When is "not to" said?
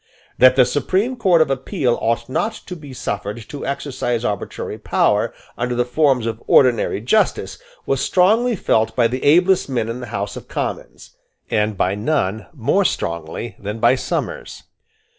2.27-2.75